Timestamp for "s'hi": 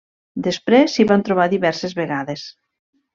0.95-1.05